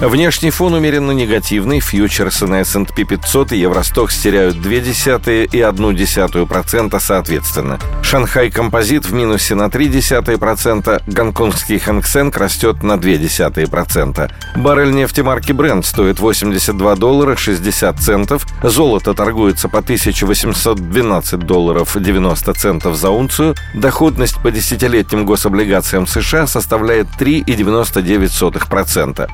Внешний 0.00 0.50
фон 0.50 0.72
умеренно 0.72 1.10
негативный. 1.10 1.80
Фьючерсы 1.80 2.46
на 2.46 2.62
S&P 2.62 3.04
500 3.04 3.52
и 3.52 3.58
Евростокс 3.58 4.18
теряют 4.18 4.56
0,2 4.56 5.44
и 5.44 5.58
0,1% 5.58 6.98
соответственно. 6.98 7.78
Шанхай 8.02 8.50
Композит 8.50 9.04
в 9.04 9.12
минусе 9.12 9.54
на 9.54 9.64
0,3%, 9.64 11.02
гонконгский 11.06 11.78
Хэнк 11.78 12.06
Сенк 12.06 12.38
растет 12.38 12.82
на 12.82 12.94
0,2%. 12.94 14.30
Баррель 14.56 14.92
нефти 14.92 15.20
марки 15.20 15.52
Brent 15.52 15.84
стоит 15.84 16.18
82 16.18 16.96
доллара 16.96 17.36
60 17.36 18.00
центов, 18.00 18.46
золото 18.62 19.12
торгуется 19.12 19.68
по 19.68 19.80
1812 19.80 21.40
долларов 21.40 21.94
90 21.94 22.54
центов 22.54 22.96
за 22.96 23.10
унцию, 23.10 23.54
доходность 23.74 24.40
по 24.42 24.50
десятилетним 24.50 25.26
гособлигациям 25.26 26.06
США 26.06 26.46
составляет 26.46 27.06
3,99%. 27.18 29.28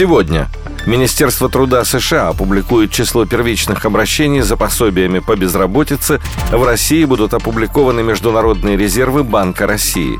Сегодня 0.00 0.48
Министерство 0.86 1.50
труда 1.50 1.84
США 1.84 2.28
опубликует 2.28 2.90
число 2.90 3.26
первичных 3.26 3.84
обращений 3.84 4.40
за 4.40 4.56
пособиями 4.56 5.18
по 5.18 5.36
безработице. 5.36 6.22
В 6.50 6.64
России 6.64 7.04
будут 7.04 7.34
опубликованы 7.34 8.02
международные 8.02 8.78
резервы 8.78 9.24
Банка 9.24 9.66
России. 9.66 10.18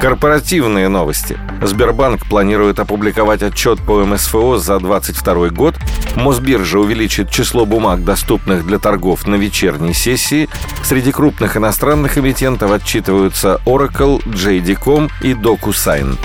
Корпоративные 0.00 0.88
новости. 0.88 1.36
Сбербанк 1.60 2.24
планирует 2.26 2.78
опубликовать 2.78 3.42
отчет 3.42 3.80
по 3.80 4.04
МСФО 4.04 4.58
за 4.58 4.78
2022 4.78 5.48
год. 5.48 5.74
Мосбиржа 6.14 6.78
увеличит 6.78 7.28
число 7.28 7.66
бумаг, 7.66 8.04
доступных 8.04 8.64
для 8.64 8.78
торгов 8.78 9.26
на 9.26 9.34
вечерней 9.34 9.92
сессии. 9.92 10.48
Среди 10.84 11.10
крупных 11.10 11.56
иностранных 11.56 12.16
эмитентов 12.16 12.70
отчитываются 12.70 13.60
Oracle, 13.66 14.22
JD.com 14.24 15.10
и 15.22 15.32
DocuSign. 15.32 16.16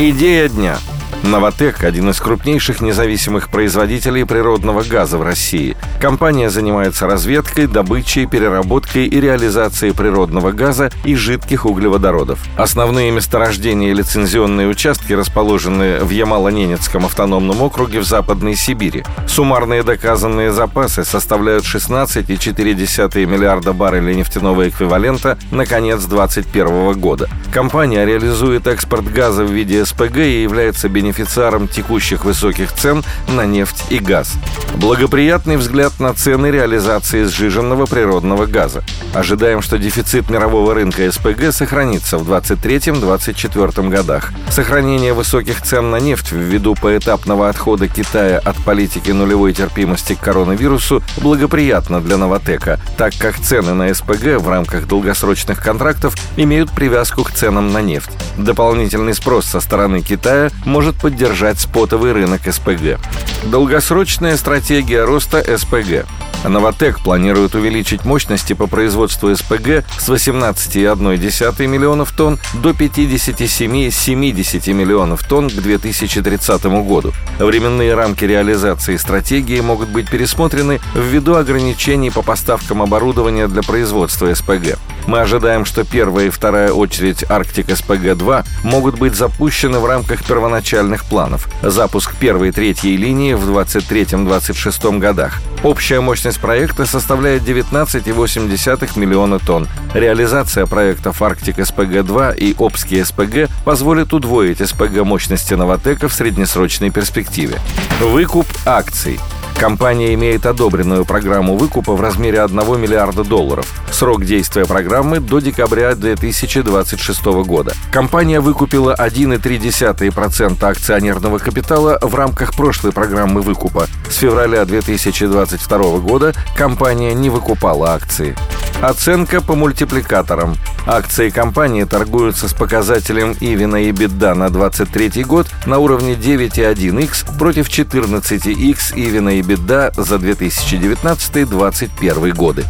Идея 0.00 0.48
дня– 0.48 0.78
«Новотек»— 1.22 1.84
один 1.84 2.08
из 2.08 2.18
крупнейших 2.18 2.80
независимых 2.80 3.50
производителей 3.50 4.24
природного 4.24 4.82
газа 4.82 5.18
в 5.18 5.22
России. 5.22 5.76
Компания 6.00 6.48
занимается 6.48 7.06
разведкой, 7.06 7.66
добычей, 7.66 8.24
переработкой 8.24 9.06
и 9.06 9.20
реализацией 9.20 9.92
природного 9.92 10.50
газа 10.50 10.90
и 11.04 11.14
жидких 11.14 11.66
углеводородов. 11.66 12.40
Основные 12.56 13.10
месторождения 13.10 13.90
и 13.90 13.94
лицензионные 13.94 14.66
участки 14.66 15.12
расположены 15.12 15.98
в 16.00 16.08
Ямало-Ненецком 16.08 17.04
автономном 17.04 17.60
округе 17.60 18.00
в 18.00 18.04
Западной 18.04 18.56
Сибири. 18.56 19.04
Суммарные 19.28 19.82
доказанные 19.82 20.52
запасы 20.52 21.04
составляют 21.04 21.64
16,4 21.64 23.26
миллиарда 23.26 23.74
баррелей 23.74 24.14
нефтяного 24.14 24.70
эквивалента 24.70 25.38
на 25.50 25.66
конец 25.66 26.02
2021 26.04 26.98
года. 26.98 27.28
Компания 27.52 28.06
реализует 28.06 28.66
экспорт 28.66 29.04
газа 29.12 29.44
в 29.44 29.52
виде 29.52 29.84
СПГ 29.84 30.16
и 30.16 30.42
является 30.42 30.88
бенефициаром 30.88 31.09
бенефициаром 31.10 31.66
текущих 31.66 32.24
высоких 32.24 32.72
цен 32.72 33.02
на 33.28 33.44
нефть 33.44 33.84
и 33.90 33.98
газ. 33.98 34.34
Благоприятный 34.76 35.56
взгляд 35.56 35.98
на 35.98 36.14
цены 36.14 36.46
реализации 36.46 37.24
сжиженного 37.24 37.86
природного 37.86 38.46
газа. 38.46 38.84
Ожидаем, 39.12 39.60
что 39.60 39.76
дефицит 39.76 40.30
мирового 40.30 40.74
рынка 40.74 41.10
СПГ 41.10 41.52
сохранится 41.52 42.18
в 42.18 42.30
2023-2024 42.30 43.88
годах. 43.88 44.32
Сохранение 44.50 45.12
высоких 45.12 45.62
цен 45.62 45.90
на 45.90 45.96
нефть 45.96 46.30
ввиду 46.30 46.76
поэтапного 46.80 47.48
отхода 47.48 47.88
Китая 47.88 48.38
от 48.38 48.56
политики 48.64 49.10
нулевой 49.10 49.52
терпимости 49.52 50.14
к 50.14 50.20
коронавирусу 50.20 51.02
благоприятно 51.16 52.00
для 52.00 52.18
Новотека, 52.18 52.78
так 52.96 53.14
как 53.18 53.36
цены 53.40 53.74
на 53.74 53.92
СПГ 53.92 54.38
в 54.38 54.48
рамках 54.48 54.86
долгосрочных 54.86 55.60
контрактов 55.60 56.14
имеют 56.36 56.70
привязку 56.70 57.24
к 57.24 57.32
ценам 57.32 57.72
на 57.72 57.82
нефть. 57.82 58.10
Дополнительный 58.40 59.14
спрос 59.14 59.44
со 59.44 59.60
стороны 59.60 60.00
Китая 60.00 60.50
может 60.64 60.96
поддержать 60.96 61.60
спотовый 61.60 62.12
рынок 62.12 62.40
СПГ. 62.50 62.98
Долгосрочная 63.44 64.38
стратегия 64.38 65.04
роста 65.04 65.44
СПГ. 65.58 66.06
Новотек 66.48 67.00
планирует 67.00 67.54
увеличить 67.54 68.06
мощности 68.06 68.54
по 68.54 68.66
производству 68.66 69.34
СПГ 69.34 69.84
с 69.98 70.08
18,1 70.08 71.66
миллионов 71.66 72.12
тонн 72.12 72.38
до 72.54 72.70
57,70 72.70 74.72
миллионов 74.72 75.22
тонн 75.28 75.50
к 75.50 75.54
2030 75.54 76.64
году. 76.86 77.12
Временные 77.38 77.94
рамки 77.94 78.24
реализации 78.24 78.96
стратегии 78.96 79.60
могут 79.60 79.90
быть 79.90 80.08
пересмотрены 80.08 80.80
ввиду 80.94 81.34
ограничений 81.34 82.10
по 82.10 82.22
поставкам 82.22 82.80
оборудования 82.80 83.46
для 83.46 83.62
производства 83.62 84.32
СПГ. 84.32 84.78
Мы 85.06 85.20
ожидаем, 85.20 85.64
что 85.64 85.84
первая 85.84 86.26
и 86.26 86.30
вторая 86.30 86.72
очередь 86.72 87.24
Арктик 87.28 87.68
СПГ-2 87.68 88.44
могут 88.64 88.98
быть 88.98 89.14
запущены 89.14 89.78
в 89.78 89.86
рамках 89.86 90.24
первоначальных 90.24 91.04
планов. 91.04 91.48
Запуск 91.62 92.14
первой 92.16 92.48
и 92.48 92.52
третьей 92.52 92.96
линии 92.96 93.34
в 93.34 93.48
23-26 93.48 94.98
годах. 94.98 95.40
Общая 95.62 96.00
мощность 96.00 96.40
проекта 96.40 96.86
составляет 96.86 97.42
19,8 97.42 98.98
миллиона 98.98 99.38
тонн. 99.38 99.68
Реализация 99.94 100.66
проектов 100.66 101.20
Арктик 101.20 101.58
СПГ-2 101.58 102.36
и 102.36 102.54
Обский 102.58 103.04
СПГ 103.04 103.50
позволит 103.64 104.12
удвоить 104.12 104.66
СПГ 104.66 105.02
мощности 105.04 105.54
Новотека 105.54 106.08
в 106.08 106.14
среднесрочной 106.14 106.90
перспективе. 106.90 107.58
Выкуп 108.00 108.46
акций. 108.64 109.20
Компания 109.60 110.14
имеет 110.14 110.46
одобренную 110.46 111.04
программу 111.04 111.58
выкупа 111.58 111.92
в 111.92 112.00
размере 112.00 112.40
1 112.40 112.80
миллиарда 112.80 113.24
долларов. 113.24 113.66
Срок 113.92 114.24
действия 114.24 114.64
программы 114.64 115.20
до 115.20 115.40
декабря 115.40 115.94
2026 115.94 117.24
года. 117.44 117.74
Компания 117.92 118.40
выкупила 118.40 118.96
1,3% 118.98 120.64
акционерного 120.64 121.36
капитала 121.36 121.98
в 122.00 122.14
рамках 122.14 122.54
прошлой 122.54 122.92
программы 122.92 123.42
выкупа. 123.42 123.86
С 124.08 124.16
февраля 124.16 124.64
2022 124.64 125.98
года 125.98 126.32
компания 126.56 127.12
не 127.12 127.28
выкупала 127.28 127.92
акции. 127.92 128.34
Оценка 128.82 129.42
по 129.42 129.54
мультипликаторам. 129.54 130.56
Акции 130.86 131.28
компании 131.28 131.84
торгуются 131.84 132.48
с 132.48 132.54
показателем 132.54 133.36
Ивина 133.38 133.84
и 133.84 133.92
Бедда 133.92 134.34
на 134.34 134.48
23 134.48 135.22
год 135.24 135.48
на 135.66 135.76
уровне 135.78 136.14
9,1x 136.14 137.38
против 137.38 137.68
14x 137.68 138.94
Ивина 138.96 139.38
и 139.38 139.42
Бедда 139.42 139.92
за 139.94 140.16
2019-2021 140.16 142.34
годы. 142.34 142.64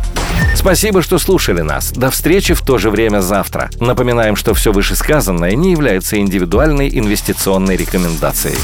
Спасибо, 0.57 1.01
что 1.01 1.21
слушали 1.21 1.61
нас. 1.61 1.93
До 1.93 2.11
встречи 2.11 2.55
в 2.55 2.63
то 2.63 2.79
же 2.79 2.91
время 2.91 3.21
завтра. 3.21 3.71
Напоминаем, 3.79 4.35
что 4.35 4.53
все 4.53 4.73
вышесказанное 4.73 5.55
не 5.55 5.71
является 5.71 6.19
индивидуальной 6.19 6.91
инвестиционной 6.93 7.77
рекомендацией. 7.77 8.59